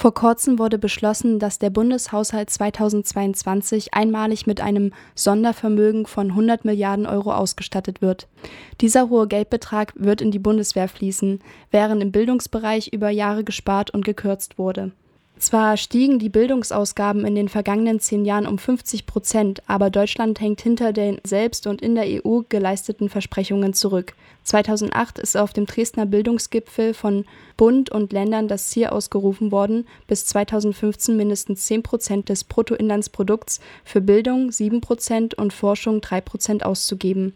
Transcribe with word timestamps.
Vor 0.00 0.14
kurzem 0.14 0.58
wurde 0.58 0.78
beschlossen, 0.78 1.38
dass 1.38 1.58
der 1.58 1.68
Bundeshaushalt 1.68 2.48
2022 2.48 3.92
einmalig 3.92 4.46
mit 4.46 4.62
einem 4.62 4.94
Sondervermögen 5.14 6.06
von 6.06 6.30
100 6.30 6.64
Milliarden 6.64 7.04
Euro 7.04 7.34
ausgestattet 7.34 8.00
wird. 8.00 8.26
Dieser 8.80 9.10
hohe 9.10 9.28
Geldbetrag 9.28 9.92
wird 9.96 10.22
in 10.22 10.30
die 10.30 10.38
Bundeswehr 10.38 10.88
fließen, 10.88 11.40
während 11.70 12.02
im 12.02 12.12
Bildungsbereich 12.12 12.94
über 12.94 13.10
Jahre 13.10 13.44
gespart 13.44 13.90
und 13.90 14.02
gekürzt 14.02 14.56
wurde. 14.56 14.92
Zwar 15.40 15.78
stiegen 15.78 16.18
die 16.18 16.28
Bildungsausgaben 16.28 17.24
in 17.24 17.34
den 17.34 17.48
vergangenen 17.48 17.98
zehn 17.98 18.26
Jahren 18.26 18.46
um 18.46 18.58
50 18.58 19.06
Prozent, 19.06 19.62
aber 19.66 19.88
Deutschland 19.88 20.38
hängt 20.38 20.60
hinter 20.60 20.92
den 20.92 21.18
selbst 21.24 21.66
und 21.66 21.80
in 21.80 21.94
der 21.94 22.04
EU 22.06 22.42
geleisteten 22.50 23.08
Versprechungen 23.08 23.72
zurück. 23.72 24.12
2008 24.42 25.18
ist 25.18 25.38
auf 25.38 25.54
dem 25.54 25.64
Dresdner 25.64 26.04
Bildungsgipfel 26.04 26.92
von 26.92 27.24
Bund 27.56 27.90
und 27.90 28.12
Ländern 28.12 28.48
das 28.48 28.68
Ziel 28.68 28.88
ausgerufen 28.88 29.50
worden, 29.50 29.86
bis 30.06 30.26
2015 30.26 31.16
mindestens 31.16 31.64
10 31.64 31.82
Prozent 31.84 32.28
des 32.28 32.44
Bruttoinlandsprodukts 32.44 33.60
für 33.82 34.02
Bildung, 34.02 34.52
7 34.52 34.82
Prozent 34.82 35.38
und 35.38 35.54
Forschung 35.54 36.02
3 36.02 36.20
Prozent 36.20 36.66
auszugeben. 36.66 37.34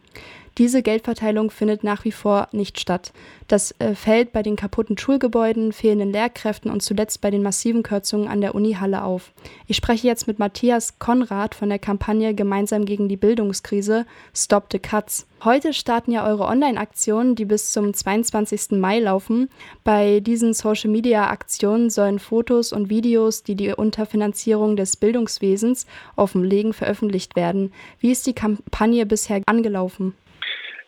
Diese 0.57 0.83
Geldverteilung 0.83 1.51
findet 1.51 1.83
nach 1.83 2.05
wie 2.05 2.13
vor 2.13 2.47
nicht 2.53 2.79
statt. 2.79 3.13
Das 3.49 3.75
äh, 3.81 3.97
fällt 3.97 4.33
bei 4.33 4.45
den 4.45 4.55
kaputten 4.55 4.97
Schulgebäuden, 4.97 5.73
fehlenden 5.73 6.13
Lehrkräften 6.13 6.71
und 6.71 6.81
zuletzt 6.81 7.21
bei 7.21 7.33
den 7.33 7.43
massiven 7.43 7.83
Kürzungen 7.83 8.29
an 8.29 8.41
der 8.41 8.55
Unihalle 8.55 9.03
auf. 9.03 9.33
Ich 9.67 9.77
spreche 9.77 10.07
jetzt 10.07 10.29
mit 10.29 10.39
Matthias 10.39 11.01
Konrad 11.01 11.57
von 11.57 11.71
der 11.71 11.81
Kampagne 11.81 12.35
Gemeinsam 12.35 12.85
gegen 12.85 13.09
die 13.09 13.17
Bildungskrise 13.17 14.07
Stop 14.33 14.67
the 14.71 14.79
Cuts. 14.79 15.27
Heute 15.43 15.75
starten 15.75 16.13
ja 16.13 16.25
eure 16.25 16.47
Online-Aktionen, 16.47 17.35
die 17.35 17.45
bis 17.45 17.73
zum 17.73 17.93
22. 17.93 18.79
Mai 18.79 19.01
laufen. 19.01 19.51
Bei 19.83 20.21
diesen 20.21 20.55
Social-Media-Aktionen 20.55 21.91
sollen 21.91 22.21
Fotos 22.21 22.73
und 22.73 22.91
Videos, 22.91 23.43
die 23.43 23.57
die 23.57 23.71
Unterfinanzierung 23.73 24.77
des 24.77 24.97
Bildungswesens 24.97 25.87
offenlegen, 26.15 26.73
veröffentlicht 26.73 27.35
werden. 27.35 27.73
Wie 27.99 28.13
ist 28.13 28.27
die 28.29 28.35
Kampagne 28.35 29.05
bisher 29.05 29.43
angelaufen? 29.47 30.15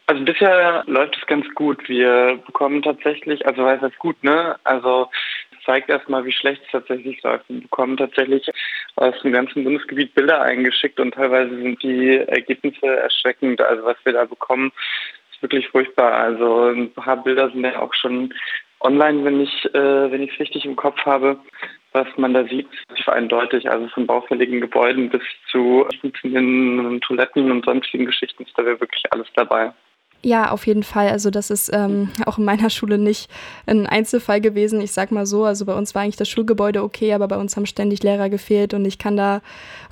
Also 0.08 0.24
bisher 0.24 0.84
läuft 0.86 1.16
es 1.18 1.26
ganz 1.26 1.46
gut. 1.54 1.88
Wir 1.88 2.38
bekommen 2.46 2.80
tatsächlich, 2.80 3.44
also 3.44 3.64
weiß 3.64 3.80
das 3.80 3.96
gut, 3.98 4.22
ne? 4.22 4.56
Also 4.62 5.10
zeigt 5.64 5.90
erstmal, 5.90 6.24
wie 6.24 6.32
schlecht 6.32 6.62
es 6.64 6.70
tatsächlich 6.70 7.20
läuft. 7.24 7.48
Wir 7.48 7.60
bekommen 7.60 7.96
tatsächlich 7.96 8.48
aus 8.94 9.20
dem 9.22 9.32
ganzen 9.32 9.64
Bundesgebiet 9.64 10.14
Bilder 10.14 10.42
eingeschickt 10.42 11.00
und 11.00 11.12
teilweise 11.12 11.56
sind 11.56 11.82
die 11.82 12.18
Ergebnisse 12.18 12.86
erschreckend. 12.86 13.60
Also 13.60 13.84
was 13.84 13.96
wir 14.04 14.12
da 14.12 14.24
bekommen, 14.24 14.70
ist 15.32 15.42
wirklich 15.42 15.68
furchtbar. 15.68 16.12
Also 16.12 16.68
ein 16.68 16.92
paar 16.92 17.22
Bilder 17.22 17.50
sind 17.50 17.64
ja 17.64 17.80
auch 17.80 17.92
schon 17.92 18.32
online, 18.80 19.24
wenn 19.24 19.40
ich 19.40 19.64
äh, 19.74 20.10
wenn 20.12 20.22
ich 20.22 20.32
es 20.34 20.38
richtig 20.38 20.64
im 20.64 20.76
Kopf 20.76 21.04
habe. 21.04 21.38
Was 21.92 22.06
man 22.16 22.32
da 22.34 22.44
sieht, 22.44 22.68
ist 22.96 23.08
eindeutig. 23.08 23.68
Also 23.68 23.88
von 23.88 24.06
baufälligen 24.06 24.60
Gebäuden 24.60 25.08
bis 25.08 25.22
zu 25.50 25.84
funktionierenden 26.00 27.00
Toiletten 27.00 27.50
und 27.50 27.64
sonstigen 27.64 28.06
Geschichten 28.06 28.44
ist 28.44 28.56
da 28.56 28.64
wirklich 28.64 29.02
alles 29.10 29.26
dabei. 29.34 29.72
Ja, 30.22 30.50
auf 30.50 30.66
jeden 30.66 30.82
Fall. 30.82 31.08
Also 31.08 31.30
das 31.30 31.50
ist 31.50 31.70
ähm, 31.72 32.10
auch 32.24 32.38
in 32.38 32.44
meiner 32.44 32.68
Schule 32.70 32.98
nicht 32.98 33.30
ein 33.66 33.86
Einzelfall 33.86 34.40
gewesen. 34.40 34.80
Ich 34.80 34.92
sag 34.92 35.12
mal 35.12 35.26
so, 35.26 35.44
also 35.44 35.64
bei 35.64 35.74
uns 35.74 35.94
war 35.94 36.02
eigentlich 36.02 36.16
das 36.16 36.28
Schulgebäude 36.28 36.82
okay, 36.82 37.12
aber 37.12 37.28
bei 37.28 37.36
uns 37.36 37.56
haben 37.56 37.66
ständig 37.66 38.02
Lehrer 38.02 38.28
gefehlt 38.28 38.74
und 38.74 38.84
ich 38.84 38.98
kann 38.98 39.16
da 39.16 39.40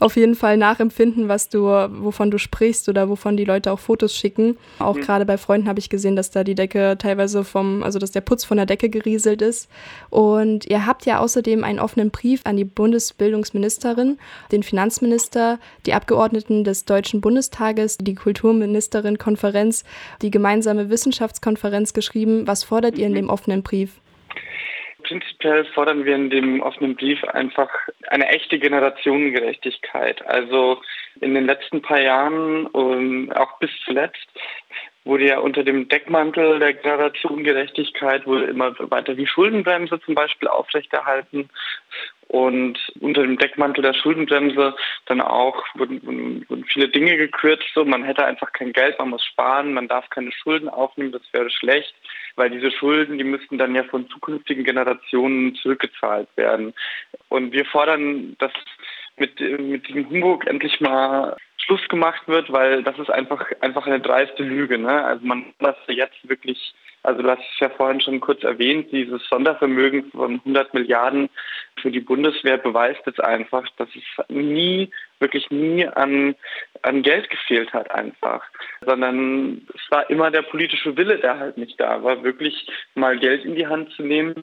auf 0.00 0.16
jeden 0.16 0.34
Fall 0.34 0.56
nachempfinden, 0.56 1.28
was 1.28 1.50
du, 1.50 1.62
wovon 1.62 2.30
du 2.30 2.38
sprichst 2.38 2.88
oder 2.88 3.08
wovon 3.08 3.36
die 3.36 3.44
Leute 3.44 3.70
auch 3.70 3.78
Fotos 3.78 4.14
schicken. 4.14 4.56
Auch 4.78 4.96
mhm. 4.96 5.02
gerade 5.02 5.24
bei 5.24 5.38
Freunden 5.38 5.68
habe 5.68 5.78
ich 5.78 5.88
gesehen, 5.88 6.16
dass 6.16 6.30
da 6.30 6.42
die 6.42 6.54
Decke 6.54 6.96
teilweise 6.98 7.44
vom, 7.44 7.82
also 7.82 7.98
dass 7.98 8.10
der 8.10 8.20
Putz 8.20 8.44
von 8.44 8.56
der 8.56 8.66
Decke 8.66 8.88
gerieselt 8.88 9.40
ist. 9.40 9.68
Und 10.10 10.66
ihr 10.66 10.86
habt 10.86 11.06
ja 11.06 11.20
außerdem 11.20 11.62
einen 11.62 11.78
offenen 11.78 12.10
Brief 12.10 12.40
an 12.44 12.56
die 12.56 12.64
Bundesbildungsministerin, 12.64 14.18
den 14.50 14.62
Finanzminister, 14.62 15.58
die 15.86 15.94
Abgeordneten 15.94 16.64
des 16.64 16.84
Deutschen 16.86 17.20
Bundestages, 17.20 17.98
die 17.98 18.14
Kulturministerin 18.14 19.18
Konferenz, 19.18 19.84
die 20.22 20.30
gemeinsame 20.30 20.90
Wissenschaftskonferenz 20.90 21.92
geschrieben. 21.92 22.46
Was 22.46 22.64
fordert 22.64 22.98
ihr 22.98 23.06
in 23.06 23.14
dem 23.14 23.28
offenen 23.28 23.62
Brief? 23.62 24.00
Prinzipiell 25.02 25.66
fordern 25.66 26.04
wir 26.04 26.14
in 26.14 26.30
dem 26.30 26.62
offenen 26.62 26.96
Brief 26.96 27.22
einfach 27.24 27.68
eine 28.08 28.26
echte 28.28 28.58
Generationengerechtigkeit. 28.58 30.26
Also 30.26 30.80
in 31.20 31.34
den 31.34 31.44
letzten 31.44 31.82
paar 31.82 32.00
Jahren 32.00 32.66
und 32.66 33.32
auch 33.32 33.58
bis 33.58 33.70
zuletzt 33.84 34.26
wurde 35.04 35.26
ja 35.26 35.38
unter 35.38 35.64
dem 35.64 35.88
Deckmantel 35.88 36.58
der 36.58 36.74
Generationengerechtigkeit 36.74 38.26
wurde 38.26 38.46
immer 38.46 38.74
weiter 38.90 39.14
die 39.14 39.26
Schuldenbremse 39.26 40.00
zum 40.00 40.14
Beispiel 40.14 40.48
aufrechterhalten 40.48 41.50
und 42.28 42.78
unter 43.00 43.22
dem 43.22 43.38
Deckmantel 43.38 43.82
der 43.82 43.94
Schuldenbremse 43.94 44.74
dann 45.06 45.20
auch 45.20 45.62
wurden, 45.74 46.04
wurden, 46.48 46.64
viele 46.64 46.88
Dinge 46.88 47.16
gekürzt. 47.16 47.64
So, 47.74 47.84
man 47.84 48.02
hätte 48.02 48.24
einfach 48.24 48.52
kein 48.52 48.72
Geld, 48.72 48.98
man 48.98 49.10
muss 49.10 49.24
sparen, 49.24 49.74
man 49.74 49.88
darf 49.88 50.08
keine 50.10 50.32
Schulden 50.32 50.68
aufnehmen, 50.68 51.12
das 51.12 51.22
wäre 51.32 51.50
schlecht, 51.50 51.94
weil 52.36 52.50
diese 52.50 52.70
Schulden, 52.70 53.18
die 53.18 53.24
müssten 53.24 53.58
dann 53.58 53.74
ja 53.74 53.84
von 53.84 54.08
zukünftigen 54.08 54.64
Generationen 54.64 55.54
zurückgezahlt 55.56 56.28
werden. 56.36 56.72
Und 57.28 57.52
wir 57.52 57.66
fordern, 57.66 58.36
dass 58.38 58.52
mit, 59.16 59.38
mit 59.40 59.86
diesem 59.86 60.08
Humbug 60.08 60.46
endlich 60.46 60.80
mal 60.80 61.36
Schluss 61.64 61.86
gemacht 61.88 62.26
wird, 62.26 62.52
weil 62.52 62.82
das 62.82 62.98
ist 62.98 63.10
einfach 63.10 63.46
einfach 63.60 63.86
eine 63.86 64.00
dreiste 64.00 64.42
Lüge. 64.42 64.78
Ne? 64.78 65.04
Also 65.04 65.24
man 65.24 65.46
das 65.60 65.76
jetzt 65.88 66.28
wirklich, 66.28 66.74
also 67.02 67.22
hast 67.24 67.40
es 67.40 67.60
ja 67.60 67.70
vorhin 67.70 68.00
schon 68.00 68.20
kurz 68.20 68.42
erwähnt, 68.42 68.92
dieses 68.92 69.26
Sondervermögen 69.28 70.10
von 70.10 70.40
100 70.44 70.74
Milliarden 70.74 71.30
für 71.80 71.90
die 71.90 72.00
Bundeswehr 72.00 72.58
beweist 72.58 73.00
jetzt 73.06 73.22
einfach, 73.22 73.66
dass 73.76 73.88
es 73.94 74.28
nie, 74.28 74.90
wirklich 75.20 75.50
nie 75.50 75.86
an, 75.86 76.34
an 76.82 77.02
Geld 77.02 77.30
gefehlt 77.30 77.72
hat 77.72 77.90
einfach, 77.90 78.44
sondern 78.84 79.66
es 79.74 79.90
war 79.90 80.08
immer 80.10 80.30
der 80.30 80.42
politische 80.42 80.96
Wille, 80.96 81.18
der 81.18 81.38
halt 81.38 81.56
nicht 81.56 81.80
da 81.80 82.02
war, 82.02 82.22
wirklich 82.22 82.68
mal 82.94 83.18
Geld 83.18 83.44
in 83.44 83.54
die 83.54 83.66
Hand 83.66 83.90
zu 83.92 84.02
nehmen 84.02 84.34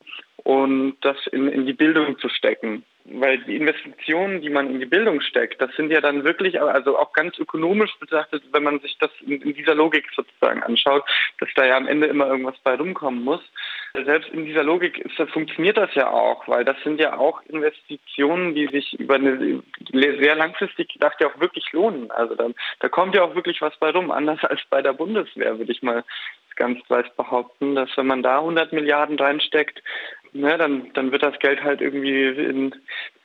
und 0.43 0.97
das 1.01 1.17
in, 1.27 1.47
in 1.47 1.65
die 1.65 1.73
Bildung 1.73 2.17
zu 2.19 2.29
stecken 2.29 2.83
weil 3.05 3.39
die 3.39 3.55
Investitionen, 3.55 4.41
die 4.41 4.49
man 4.49 4.69
in 4.69 4.79
die 4.79 4.85
Bildung 4.85 5.21
steckt, 5.21 5.61
das 5.61 5.73
sind 5.75 5.91
ja 5.91 6.01
dann 6.01 6.23
wirklich, 6.23 6.61
also 6.61 6.97
auch 6.97 7.13
ganz 7.13 7.37
ökonomisch 7.39 7.97
betrachtet, 7.99 8.43
wenn 8.51 8.63
man 8.63 8.79
sich 8.79 8.97
das 8.99 9.09
in, 9.21 9.41
in, 9.41 9.53
dieser 9.53 9.75
Logik 9.75 10.07
sozusagen 10.15 10.61
anschaut, 10.63 11.03
dass 11.39 11.49
da 11.55 11.65
ja 11.65 11.77
am 11.77 11.87
Ende 11.87 12.07
immer 12.07 12.27
irgendwas 12.27 12.57
bei 12.63 12.75
rumkommen 12.75 13.23
muss. 13.23 13.41
Selbst 13.93 14.29
in 14.29 14.45
dieser 14.45 14.63
Logik 14.63 14.99
ist, 14.99 15.17
funktioniert 15.31 15.77
das 15.77 15.93
ja 15.95 16.09
auch, 16.09 16.47
weil 16.47 16.63
das 16.63 16.77
sind 16.83 16.99
ja 16.99 17.17
auch 17.17 17.41
Investitionen, 17.47 18.55
die 18.55 18.67
sich 18.67 18.99
über 18.99 19.15
eine 19.15 19.61
sehr 19.91 20.35
langfristig 20.35 20.93
gedacht 20.93 21.19
ja 21.19 21.27
auch 21.27 21.39
wirklich 21.39 21.71
lohnen. 21.73 22.11
Also 22.11 22.35
dann, 22.35 22.53
da 22.79 22.89
kommt 22.89 23.15
ja 23.15 23.23
auch 23.23 23.35
wirklich 23.35 23.61
was 23.61 23.75
bei 23.77 23.89
rum, 23.89 24.11
anders 24.11 24.43
als 24.43 24.61
bei 24.69 24.81
der 24.81 24.93
Bundeswehr, 24.93 25.57
würde 25.57 25.71
ich 25.71 25.81
mal 25.81 26.03
ganz 26.55 26.79
dreist 26.87 27.15
behaupten, 27.15 27.75
dass 27.75 27.89
wenn 27.95 28.07
man 28.07 28.21
da 28.21 28.39
100 28.39 28.71
Milliarden 28.73 29.17
reinsteckt, 29.17 29.81
ne, 30.33 30.57
dann, 30.57 30.91
dann 30.93 31.11
wird 31.11 31.23
das 31.23 31.37
Geld 31.39 31.63
halt 31.63 31.81
irgendwie 31.81 32.27
in, 32.27 32.75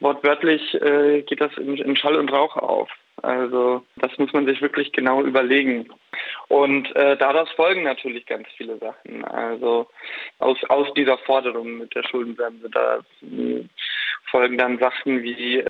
wortwörtlich 0.00 0.75
äh, 0.81 1.22
geht 1.22 1.41
das 1.41 1.56
in, 1.56 1.77
in 1.77 1.97
Schall 1.97 2.17
und 2.17 2.33
Rauch 2.33 2.56
auf. 2.56 2.91
Also 3.22 3.83
das 3.97 4.17
muss 4.19 4.33
man 4.33 4.47
sich 4.47 4.61
wirklich 4.61 4.93
genau 4.93 5.22
überlegen. 5.22 5.89
Und 6.49 6.95
äh, 6.97 7.16
daraus 7.16 7.50
folgen 7.53 7.83
natürlich 7.83 8.27
ganz 8.27 8.47
viele 8.56 8.78
Sachen. 8.78 9.25
Also 9.25 9.89
aus, 10.39 10.59
aus 10.69 10.93
dieser 10.95 11.19
Forderung 11.19 11.78
mit 11.78 11.95
der 11.95 12.03
Schuldenbremse, 12.05 12.69
da 12.71 12.99
äh, 13.22 13.65
folgen 14.31 14.59
dann 14.59 14.78
Sachen 14.78 15.22
wie 15.22 15.65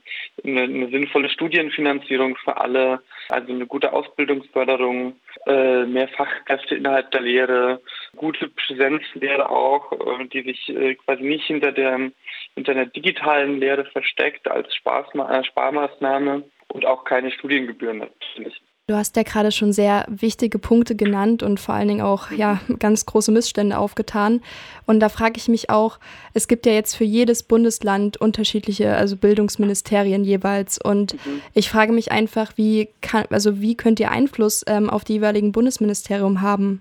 eine, 0.45 0.63
eine, 0.63 0.89
sinnvolle 0.89 1.29
Studienfinanzierung 1.29 2.37
für 2.37 2.57
alle, 2.57 3.01
also 3.29 3.53
eine 3.53 3.67
gute 3.67 3.93
Ausbildungsförderung, 3.93 5.15
äh, 5.47 5.85
mehr 5.85 6.09
Fachkräfte 6.09 6.75
innerhalb 6.75 7.11
der 7.13 7.21
Lehre, 7.21 7.81
gute 8.15 8.49
Präsenzlehre 8.49 9.49
auch, 9.49 9.93
äh, 9.93 10.27
die 10.33 10.43
sich 10.43 10.69
äh, 10.69 10.95
quasi 10.95 11.23
nicht 11.23 11.47
hinter 11.47 11.73
der, 11.73 12.11
hinter 12.55 12.75
der 12.75 12.87
digitalen 12.87 13.59
Lehre 13.59 13.85
versteckt 13.87 14.49
als 14.49 14.75
Spaßma 14.75 15.39
äh, 15.39 15.45
Sparmaßnahme 15.45 16.45
und 16.69 16.87
auch 16.87 17.05
keine 17.05 17.31
Studiengebühren 17.31 17.99
natürlich. 17.99 18.61
Du 18.89 18.95
hast 18.95 19.17
ja 19.17 19.25
gerade 19.25 19.51
schon 19.51 19.73
sehr 19.73 20.07
wichtige 20.09 20.61
Punkte 20.61 20.95
genannt 20.95 21.43
und 21.43 21.59
vor 21.59 21.75
allen 21.75 21.89
Dingen 21.89 22.03
auch 22.03 22.31
ja 22.31 22.61
ganz 22.79 23.05
große 23.05 23.33
Missstände 23.33 23.79
aufgetan. 23.79 24.43
Und 24.87 25.01
da 25.01 25.09
frage 25.09 25.39
ich 25.39 25.49
mich 25.49 25.71
auch, 25.71 25.99
es 26.35 26.47
gibt 26.47 26.67
ja 26.67 26.73
jetzt 26.73 26.95
für 26.95 27.03
jedes 27.03 27.43
Bundesland 27.43 28.17
unterschiedliche, 28.17 28.95
also 28.95 29.17
Bildungsministerien 29.17 30.23
jeweils. 30.23 30.79
Und 30.81 31.15
mhm. 31.15 31.43
ich 31.53 31.69
frage 31.69 31.93
mich 31.93 32.13
einfach, 32.13 32.53
wie 32.55 32.89
kann, 33.01 33.25
also 33.31 33.61
wie 33.61 33.77
könnt 33.77 33.99
ihr 33.99 34.13
Einfluss 34.13 34.65
ähm, 34.69 34.89
auf 34.89 35.03
die 35.03 35.15
jeweiligen 35.15 35.51
Bundesministerium 35.51 36.41
haben? 36.41 36.81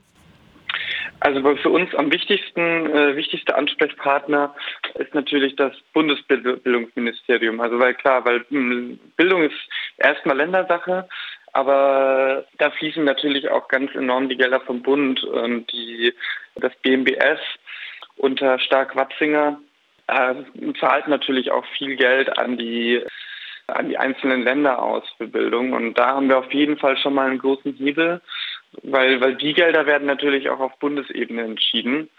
Also 1.19 1.56
für 1.56 1.69
uns 1.69 1.94
am 1.95 2.12
wichtigsten, 2.12 2.89
äh, 2.91 3.15
wichtigste 3.15 3.56
Ansprechpartner 3.56 4.53
ist 4.95 5.13
natürlich 5.13 5.56
das 5.56 5.73
Bundesbildungsministerium. 5.94 7.59
Also 7.62 7.79
weil 7.79 7.94
klar, 7.95 8.25
weil 8.25 8.45
hm, 8.50 9.00
Bildung 9.15 9.44
ist 9.44 9.56
erstmal 9.97 10.38
Ländersache, 10.38 11.07
aber 11.53 12.45
da 12.57 12.69
fließen 12.69 13.03
natürlich 13.03 13.50
auch 13.50 13.69
ganz 13.69 13.95
enorm 13.95 14.27
die 14.27 14.35
Gelder 14.35 14.59
vom 14.59 14.81
Bund. 14.81 15.25
Die, 15.71 16.13
das 16.56 16.75
BMBS 16.81 17.39
unter 18.17 18.59
Stark-Watzinger 18.59 19.59
äh, 20.07 20.35
zahlt 20.79 21.07
natürlich 21.07 21.51
auch 21.51 21.65
viel 21.77 21.95
Geld 21.95 22.38
an 22.38 22.57
die 22.57 23.01
an 23.67 23.89
die 23.89 23.97
einzelnen 23.97 24.44
Länder 24.44 24.81
aus 24.81 25.03
für 25.17 25.27
Bildung. 25.27 25.73
Und 25.73 25.97
da 25.97 26.09
haben 26.09 26.29
wir 26.29 26.38
auf 26.38 26.53
jeden 26.53 26.77
Fall 26.77 26.97
schon 26.97 27.13
mal 27.15 27.29
einen 27.29 27.39
großen 27.39 27.73
Hebel, 27.73 28.21
weil, 28.83 29.22
weil 29.22 29.36
die 29.36 29.54
Gelder 29.54 29.86
werden 29.86 30.07
natürlich 30.07 30.50
auch 30.50 30.60
auf 30.60 30.77
Bundesebene 30.80 31.44
entschieden. 31.44 32.10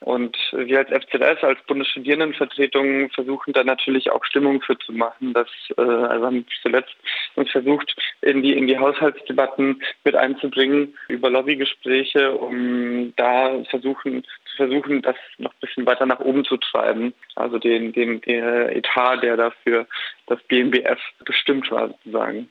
Und 0.00 0.34
wir 0.52 0.78
als 0.78 1.04
FZS, 1.04 1.44
als 1.44 1.60
Bundesstudierendenvertretung, 1.66 3.10
versuchen 3.10 3.52
da 3.52 3.64
natürlich 3.64 4.10
auch 4.10 4.24
Stimmung 4.24 4.62
für 4.62 4.78
zu 4.78 4.92
machen. 4.92 5.34
Dass, 5.34 5.48
äh, 5.76 5.82
also 5.82 6.26
haben 6.26 6.46
zuletzt 6.62 6.96
uns 7.34 7.50
versucht, 7.50 7.94
in 8.22 8.42
die, 8.42 8.54
in 8.54 8.66
die 8.66 8.78
Haushaltsdebatten 8.78 9.82
mit 10.04 10.16
einzubringen 10.16 10.96
über 11.08 11.28
Lobbygespräche, 11.28 12.32
um 12.32 13.12
da 13.16 13.62
versuchen, 13.68 14.24
zu 14.46 14.56
versuchen, 14.56 15.02
das 15.02 15.16
noch 15.36 15.52
ein 15.52 15.60
bisschen 15.60 15.84
weiter 15.84 16.06
nach 16.06 16.20
oben 16.20 16.46
zu 16.46 16.56
treiben. 16.56 17.12
Also 17.36 17.58
den, 17.58 17.92
den, 17.92 18.22
den 18.22 18.44
Etat, 18.70 19.18
der 19.18 19.36
dafür 19.36 19.86
das 20.28 20.42
BMBF 20.44 20.98
bestimmt 21.26 21.70
war, 21.70 21.88
sozusagen. 21.88 22.48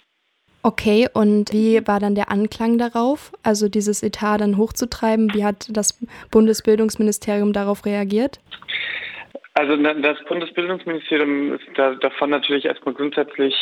Okay, 0.61 1.07
und 1.13 1.53
wie 1.53 1.87
war 1.87 1.99
dann 1.99 2.15
der 2.15 2.29
Anklang 2.29 2.77
darauf, 2.77 3.31
also 3.43 3.69
dieses 3.69 4.03
Etat 4.03 4.39
dann 4.39 4.57
hochzutreiben? 4.57 5.33
Wie 5.33 5.45
hat 5.45 5.67
das 5.71 5.97
Bundesbildungsministerium 6.31 7.53
darauf 7.53 7.85
reagiert? 7.85 8.39
Also 9.53 9.75
das 9.77 10.17
Bundesbildungsministerium 10.25 11.53
ist 11.53 11.65
da, 11.75 11.95
davon 11.95 12.29
natürlich 12.29 12.65
erstmal 12.65 12.93
grundsätzlich 12.93 13.53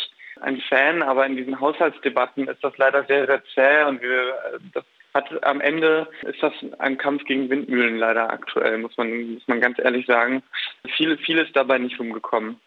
ein 0.42 0.62
Fan, 0.70 1.02
aber 1.02 1.26
in 1.26 1.38
diesen 1.38 1.60
Haushaltsdebatten 1.60 2.48
ist 2.48 2.64
das 2.64 2.78
leider 2.78 3.04
sehr, 3.06 3.26
sehr 3.26 3.44
zäh 3.54 3.84
und 3.88 4.02
wir, 4.02 4.34
das 4.74 4.84
hat 5.14 5.44
am 5.46 5.62
Ende 5.62 6.08
ist 6.24 6.42
das 6.42 6.54
ein 6.80 6.98
Kampf 6.98 7.24
gegen 7.26 7.50
Windmühlen 7.50 7.98
leider 7.98 8.30
aktuell, 8.30 8.78
muss 8.78 8.96
man, 8.98 9.34
muss 9.34 9.48
man 9.48 9.62
ganz 9.62 9.80
ehrlich 9.80 10.06
sagen. 10.06 10.44
Viel, 10.96 11.18
viel 11.18 11.40
ist 11.40 11.56
dabei 11.56 11.80
nicht 11.80 12.00
rumgekommen. 12.00 12.60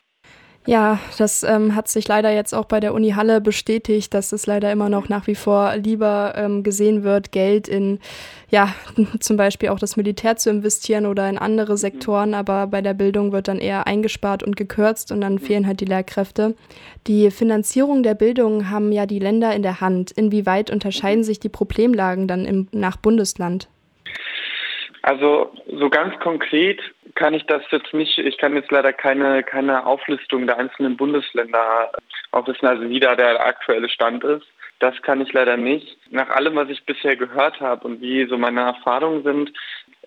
Ja, 0.67 0.99
das 1.17 1.43
ähm, 1.43 1.75
hat 1.75 1.89
sich 1.89 2.07
leider 2.07 2.31
jetzt 2.31 2.55
auch 2.55 2.67
bei 2.67 2.81
der 2.81 2.93
Uni 2.93 3.12
Halle 3.12 3.41
bestätigt, 3.41 4.12
dass 4.12 4.31
es 4.33 4.47
leider 4.47 4.71
immer 4.71 4.91
noch 4.91 5.09
nach 5.09 5.27
wie 5.27 5.35
vor 5.35 5.75
lieber 5.77 6.35
ähm, 6.37 6.62
gesehen 6.62 7.03
wird, 7.03 7.33
Geld 7.33 7.67
in, 7.67 7.99
ja, 8.51 8.75
zum 9.21 9.39
Beispiel 9.39 9.71
auch 9.71 9.79
das 9.79 9.97
Militär 9.97 10.37
zu 10.37 10.51
investieren 10.51 11.07
oder 11.07 11.31
in 11.31 11.39
andere 11.39 11.79
Sektoren, 11.79 12.35
aber 12.35 12.67
bei 12.67 12.83
der 12.83 12.93
Bildung 12.93 13.33
wird 13.33 13.49
dann 13.49 13.59
eher 13.59 13.87
eingespart 13.87 14.43
und 14.43 14.55
gekürzt 14.55 15.12
und 15.12 15.23
dann 15.23 15.39
fehlen 15.39 15.67
halt 15.67 15.81
die 15.81 15.87
Lehrkräfte. 15.87 16.55
Die 17.07 17.31
Finanzierung 17.31 18.03
der 18.03 18.15
Bildung 18.15 18.69
haben 18.69 18.93
ja 18.93 19.07
die 19.07 19.19
Länder 19.19 19.55
in 19.55 19.62
der 19.62 19.81
Hand. 19.81 20.11
Inwieweit 20.11 20.71
unterscheiden 20.71 21.25
sich 21.25 21.41
die 21.41 21.49
Problemlagen 21.49 22.29
dann 22.29 22.45
im, 22.45 22.69
nach 22.73 22.99
Bundesland? 22.99 23.69
Also 25.02 25.52
so 25.67 25.88
ganz 25.88 26.19
konkret 26.20 26.81
kann 27.14 27.35
ich 27.35 27.44
das 27.47 27.62
jetzt 27.70 27.93
nicht, 27.94 28.19
ich 28.19 28.38
kann 28.38 28.55
jetzt 28.55 28.70
leider 28.70 28.93
keine, 28.93 29.43
keine 29.43 29.87
Auflistung 29.87 30.47
der 30.47 30.58
einzelnen 30.58 30.97
Bundesländer 30.97 31.91
auflisten, 32.32 32.69
also 32.69 32.88
wie 32.88 33.00
da 33.00 33.17
der 33.17 33.44
aktuelle 33.44 33.88
Stand 33.88 34.25
ist. 34.25 34.47
Das 34.79 35.00
kann 35.02 35.20
ich 35.20 35.32
leider 35.32 35.56
nicht. 35.56 35.99
Nach 36.11 36.29
allem, 36.31 36.56
was 36.56 36.70
ich 36.70 36.85
bisher 36.85 37.17
gehört 37.17 37.61
habe 37.61 37.87
und 37.87 38.00
wie 38.00 38.26
so 38.26 38.38
meine 38.38 38.61
Erfahrungen 38.61 39.23
sind, 39.23 39.50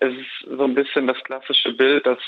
ist 0.00 0.16
es 0.18 0.56
so 0.56 0.64
ein 0.64 0.74
bisschen 0.74 1.06
das 1.06 1.22
klassische 1.22 1.72
Bild, 1.72 2.04
dass 2.06 2.18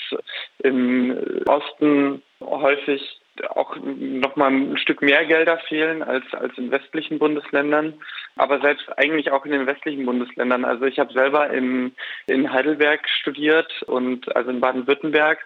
im 0.58 1.42
Osten 1.46 2.22
häufig 2.40 3.20
auch 3.50 3.76
nochmal 3.82 4.50
ein 4.50 4.78
Stück 4.78 5.02
mehr 5.02 5.24
Gelder 5.24 5.58
fehlen 5.68 6.02
als, 6.02 6.24
als 6.32 6.56
in 6.56 6.70
westlichen 6.70 7.18
Bundesländern, 7.18 7.94
aber 8.36 8.60
selbst 8.60 8.86
eigentlich 8.98 9.30
auch 9.30 9.44
in 9.44 9.52
den 9.52 9.66
westlichen 9.66 10.06
Bundesländern. 10.06 10.64
Also 10.64 10.84
ich 10.84 10.98
habe 10.98 11.12
selber 11.12 11.50
in, 11.50 11.94
in 12.26 12.52
Heidelberg 12.52 13.08
studiert 13.08 13.82
und 13.84 14.34
also 14.34 14.50
in 14.50 14.60
Baden-Württemberg 14.60 15.38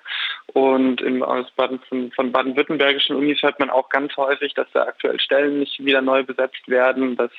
und 0.52 1.00
im, 1.00 1.22
aus 1.22 1.50
Baden, 1.52 1.80
von, 1.88 2.12
von 2.12 2.32
baden-württembergischen 2.32 3.16
Unis 3.16 3.42
hört 3.42 3.58
man 3.58 3.70
auch 3.70 3.88
ganz 3.88 4.16
häufig, 4.16 4.54
dass 4.54 4.66
da 4.72 4.84
aktuell 4.84 5.20
Stellen 5.20 5.58
nicht 5.60 5.84
wieder 5.84 6.02
neu 6.02 6.22
besetzt 6.22 6.68
werden, 6.68 7.16
dass 7.16 7.32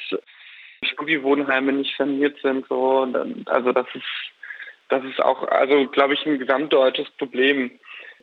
Studiewohnheime 0.83 1.73
nicht 1.73 1.95
saniert 1.97 2.37
sind. 2.41 2.67
So. 2.67 3.07
Also 3.45 3.71
das 3.71 3.87
ist 3.93 4.31
das 4.91 5.05
ist 5.05 5.23
auch, 5.23 5.47
also 5.47 5.87
glaube 5.87 6.13
ich, 6.15 6.25
ein 6.25 6.37
gesamtdeutsches 6.37 7.09
Problem 7.11 7.71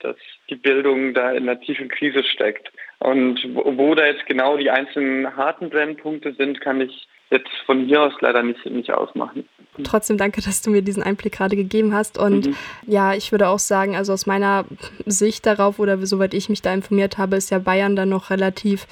dass 0.05 0.17
die 0.51 0.57
Bildung 0.57 1.15
da 1.15 1.33
in 1.33 1.49
einer 1.49 1.61
tiefen 1.61 1.89
Krise 1.89 2.25
steckt. 2.25 2.71
Und 3.01 3.41
wo, 3.55 3.95
da 3.95 4.07
jetzt 4.07 4.27
genau 4.27 4.57
die 4.57 4.71
einzelnen 4.71 5.37
harten 5.37 5.71
Brennpunkte 5.71 6.35
sind, 6.35 6.61
kann 6.61 6.81
ich 6.81 7.07
jetzt 7.31 7.51
von 7.67 7.85
hier 7.87 8.03
aus 8.03 8.15
leider 8.21 8.43
nicht, 8.43 8.65
nicht 8.67 8.91
ausmachen. 8.91 9.49
Trotzdem 9.85 10.17
danke, 10.17 10.41
dass 10.41 10.63
du 10.63 10.71
mir 10.71 10.83
diesen 10.83 11.03
Einblick 11.03 11.35
gerade 11.35 11.55
gegeben 11.55 11.95
hast. 11.95 12.19
Und 12.19 12.49
mhm. 12.49 12.57
ja, 12.87 13.15
ich 13.15 13.31
würde 13.31 13.49
auch 13.49 13.59
sagen, 13.59 13.97
also 13.97 14.13
aus 14.13 14.27
meiner 14.27 14.65
Sicht 15.07 15.47
darauf 15.47 15.79
oder 15.79 16.05
soweit 16.07 16.35
ich 16.35 16.49
mich 16.49 16.63
da 16.63 16.73
informiert 16.73 17.19
habe, 17.19 17.37
ist 17.37 17.51
ja 17.51 17.59
Bayern 17.59 17.95
dann 17.95 18.09
noch 18.09 18.31
relativ 18.31 18.87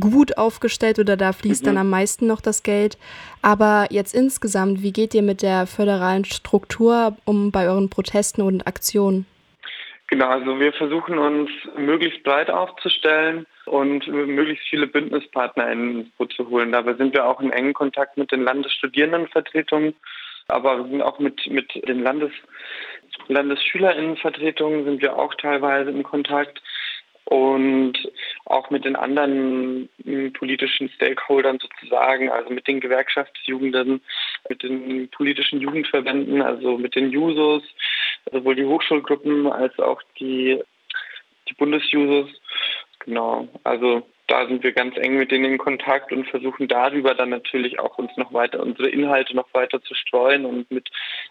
gut 0.00 0.38
aufgestellt 0.38 0.98
oder 0.98 1.16
da 1.16 1.32
fließt 1.32 1.62
mhm. 1.62 1.66
dann 1.66 1.78
am 1.78 1.90
meisten 1.90 2.26
noch 2.26 2.40
das 2.40 2.62
Geld. 2.62 2.96
Aber 3.42 3.86
jetzt 3.90 4.14
insgesamt, 4.14 4.82
wie 4.82 4.92
geht 4.92 5.14
ihr 5.14 5.22
mit 5.22 5.42
der 5.42 5.66
föderalen 5.66 6.24
Struktur 6.24 7.16
um 7.24 7.50
bei 7.50 7.68
euren 7.68 7.90
Protesten 7.90 8.42
und 8.42 8.66
Aktionen? 8.66 9.26
Genau, 10.08 10.28
also 10.28 10.60
wir 10.60 10.72
versuchen 10.72 11.18
uns 11.18 11.50
möglichst 11.76 12.22
breit 12.22 12.48
aufzustellen 12.48 13.44
und 13.64 14.06
möglichst 14.06 14.68
viele 14.68 14.86
Bündnispartner 14.86 15.70
ins 15.72 16.08
Boot 16.10 16.32
zu 16.32 16.48
holen. 16.48 16.70
Dabei 16.70 16.94
sind 16.94 17.12
wir 17.12 17.26
auch 17.26 17.40
in 17.40 17.50
engen 17.50 17.74
Kontakt 17.74 18.16
mit 18.16 18.30
den 18.30 18.42
Landesstudierendenvertretungen, 18.44 19.96
aber 20.46 20.78
wir 20.78 20.90
sind 20.90 21.02
auch 21.02 21.18
mit, 21.18 21.44
mit 21.50 21.74
den 21.88 22.04
Landes, 22.04 22.30
Landesschülerinnenvertretungen 23.26 24.84
sind 24.84 25.02
wir 25.02 25.16
auch 25.16 25.34
teilweise 25.34 25.90
in 25.90 26.04
Kontakt 26.04 26.62
und 27.24 27.94
auch 28.44 28.70
mit 28.70 28.84
den 28.84 28.94
anderen 28.94 29.88
politischen 30.34 30.88
Stakeholdern 30.90 31.58
sozusagen, 31.58 32.30
also 32.30 32.50
mit 32.50 32.68
den 32.68 32.78
Gewerkschaftsjugenden, 32.78 34.00
mit 34.48 34.62
den 34.62 35.08
politischen 35.08 35.60
Jugendverbänden, 35.60 36.40
also 36.40 36.78
mit 36.78 36.94
den 36.94 37.10
Jusos, 37.10 37.64
sowohl 38.32 38.54
die 38.54 38.64
Hochschulgruppen 38.64 39.46
als 39.46 39.78
auch 39.78 40.02
die, 40.18 40.62
die 41.48 41.54
Bundesjusos. 41.54 42.30
Genau, 43.00 43.48
also 43.64 44.02
da 44.26 44.46
sind 44.46 44.64
wir 44.64 44.72
ganz 44.72 44.96
eng 44.96 45.16
mit 45.18 45.30
denen 45.30 45.44
in 45.44 45.58
Kontakt 45.58 46.12
und 46.12 46.28
versuchen 46.28 46.66
darüber 46.66 47.14
dann 47.14 47.30
natürlich 47.30 47.78
auch 47.78 47.96
uns 47.98 48.16
noch 48.16 48.32
weiter, 48.32 48.60
unsere 48.60 48.88
Inhalte 48.88 49.36
noch 49.36 49.52
weiter 49.54 49.80
zu 49.82 49.94
streuen 49.94 50.44
und 50.44 50.70
mit, 50.70 50.88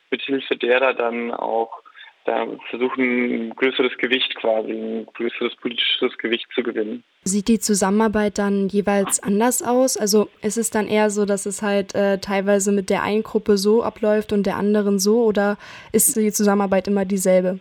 mit 0.09 0.21
Hilfe 0.21 0.56
derer 0.56 0.94
dann 0.94 1.31
auch 1.31 1.83
da 2.25 2.45
versuchen, 2.69 3.04
ein 3.04 3.50
größeres 3.56 3.98
Gewicht 3.98 4.36
quasi, 4.36 4.72
ein 4.72 5.06
größeres 5.06 5.56
politisches 5.57 6.18
Gewicht 6.18 6.48
zu 6.54 6.63
gewinnen. 6.63 7.04
Sieht 7.24 7.48
die 7.48 7.60
Zusammenarbeit 7.60 8.38
dann 8.38 8.67
jeweils 8.67 9.22
anders 9.22 9.62
aus? 9.62 9.96
Also 9.98 10.27
ist 10.41 10.58
es 10.58 10.70
dann 10.70 10.88
eher 10.88 11.10
so, 11.10 11.25
dass 11.25 11.46
es 11.46 11.62
halt 11.62 11.96
äh, 11.96 12.17
teilweise 12.20 12.72
mit 12.72 12.89
der 12.89 13.03
einen 13.03 13.24
Gruppe 13.24 13.58
so 13.58 13.84
abläuft 13.84 14.34
und 14.34 14.46
der 14.46 14.58
anderen 14.58 15.00
so 15.00 15.24
oder 15.24 15.58
ist 15.91 16.15
die 16.15 16.32
Zusammenarbeit 16.32 16.88
immer 16.88 17.05
dieselbe? 17.05 17.60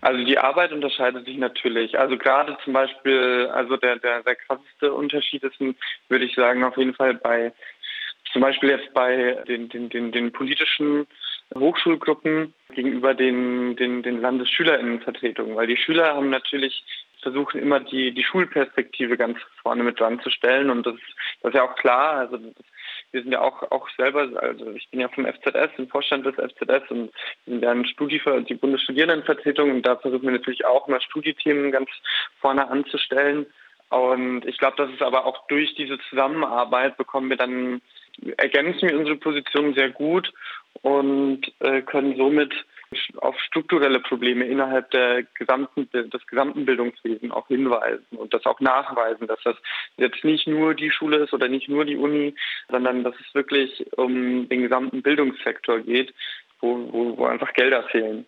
Also 0.00 0.22
die 0.22 0.38
Arbeit 0.38 0.72
unterscheidet 0.72 1.24
sich 1.24 1.38
natürlich. 1.38 1.98
Also 1.98 2.18
gerade 2.18 2.56
zum 2.62 2.74
Beispiel, 2.74 3.48
also 3.52 3.76
der, 3.76 3.96
der, 3.96 4.22
der 4.22 4.36
krasseste 4.36 4.92
Unterschied 4.92 5.42
ist, 5.42 5.58
würde 6.08 6.24
ich 6.24 6.34
sagen, 6.34 6.62
auf 6.62 6.76
jeden 6.76 6.94
Fall 6.94 7.14
bei 7.14 7.52
zum 8.32 8.42
Beispiel 8.42 8.70
jetzt 8.70 8.92
bei 8.92 9.42
den, 9.48 9.68
den, 9.68 9.88
den, 9.88 10.12
den 10.12 10.32
politischen 10.32 11.06
Hochschulgruppen 11.54 12.54
gegenüber 12.74 13.14
den, 13.14 13.76
den, 13.76 14.02
den 14.02 14.20
Landesschülerinnenvertretungen, 14.20 15.56
weil 15.56 15.66
die 15.66 15.76
Schüler 15.76 16.14
haben 16.14 16.30
natürlich 16.30 16.84
versuchen 17.24 17.60
immer 17.60 17.80
die, 17.80 18.12
die 18.12 18.22
Schulperspektive 18.22 19.16
ganz 19.16 19.38
vorne 19.62 19.82
mit 19.82 19.98
dran 19.98 20.20
zu 20.20 20.30
stellen. 20.30 20.70
Und 20.70 20.86
das, 20.86 20.94
das 21.40 21.50
ist 21.50 21.56
ja 21.56 21.64
auch 21.64 21.74
klar, 21.74 22.18
also 22.18 22.36
das, 22.36 22.52
wir 23.10 23.22
sind 23.22 23.32
ja 23.32 23.40
auch, 23.40 23.62
auch 23.70 23.88
selber, 23.96 24.28
also 24.40 24.70
ich 24.72 24.88
bin 24.90 25.00
ja 25.00 25.08
vom 25.08 25.24
FZS, 25.24 25.70
im 25.78 25.88
Vorstand 25.88 26.26
des 26.26 26.34
FZS 26.34 26.90
und 26.90 27.10
sind 27.46 27.62
ja 27.62 27.70
ein 27.70 27.86
die 28.48 28.54
Bundesstudierendenvertretung. 28.54 29.70
Und 29.70 29.82
da 29.82 29.96
versuchen 29.96 30.24
wir 30.24 30.32
natürlich 30.32 30.64
auch 30.66 30.86
mal 30.86 31.00
Studiethemen 31.00 31.72
ganz 31.72 31.88
vorne 32.40 32.68
anzustellen. 32.68 33.46
Und 33.88 34.44
ich 34.46 34.58
glaube, 34.58 34.76
das 34.76 34.90
ist 34.90 35.02
aber 35.02 35.24
auch 35.24 35.46
durch 35.46 35.74
diese 35.76 35.98
Zusammenarbeit 36.10 36.96
bekommen 36.96 37.30
wir 37.30 37.36
dann, 37.36 37.80
ergänzen 38.36 38.88
wir 38.88 38.98
unsere 38.98 39.16
Position 39.16 39.74
sehr 39.74 39.90
gut 39.90 40.32
und 40.82 41.42
äh, 41.60 41.82
können 41.82 42.16
somit 42.16 42.52
auf 43.16 43.38
strukturelle 43.40 44.00
Probleme 44.00 44.44
innerhalb 44.44 44.90
der 44.92 45.24
gesamten, 45.34 45.88
des 45.90 46.26
gesamten 46.26 46.64
Bildungswesens 46.64 47.32
auch 47.32 47.48
hinweisen 47.48 48.16
und 48.16 48.32
das 48.32 48.46
auch 48.46 48.60
nachweisen, 48.60 49.26
dass 49.26 49.42
das 49.42 49.56
jetzt 49.96 50.24
nicht 50.24 50.46
nur 50.46 50.74
die 50.74 50.90
Schule 50.90 51.18
ist 51.18 51.32
oder 51.32 51.48
nicht 51.48 51.68
nur 51.68 51.84
die 51.84 51.96
Uni, 51.96 52.34
sondern 52.70 53.02
dass 53.02 53.14
es 53.18 53.34
wirklich 53.34 53.84
um 53.96 54.48
den 54.48 54.62
gesamten 54.62 55.02
Bildungssektor 55.02 55.80
geht, 55.80 56.14
wo, 56.60 56.88
wo, 56.92 57.18
wo 57.18 57.26
einfach 57.26 57.52
Gelder 57.54 57.82
fehlen. 57.84 58.26